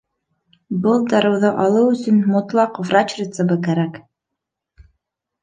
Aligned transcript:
Был 0.85 1.03
дарыуҙы 1.11 1.51
алыу 1.65 1.91
өсөн 1.97 2.17
мотлаҡ 2.31 2.81
врач 2.89 3.15
рецебы 3.21 3.59
кәрәк. 3.69 4.01